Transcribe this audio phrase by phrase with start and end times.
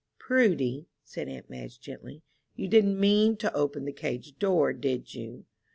[0.17, 2.23] "Prudy," said aunt Madge, gently,
[2.55, 5.45] "you didn't mean to open the cage door, did you?"